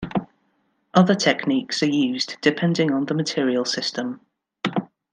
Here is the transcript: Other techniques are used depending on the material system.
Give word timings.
Other 0.95 1.13
techniques 1.13 1.83
are 1.83 1.85
used 1.85 2.37
depending 2.41 2.91
on 2.91 3.05
the 3.05 3.13
material 3.13 3.65
system. 3.65 4.19